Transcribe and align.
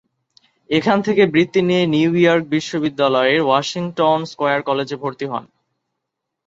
এখান 0.69 0.97
থেকে 1.01 1.23
বৃত্তি 1.33 1.61
নিয়ে 1.61 1.83
নিউ 1.87 2.11
ইয়র্ক 2.15 2.45
বিশ্ববিদ্যালয়ের 2.55 3.41
ওয়াশিংটন 3.43 4.19
স্কয়ার 4.31 4.59
কলেজে 4.67 4.95
ভর্তি 5.01 5.25
হন। 5.31 5.45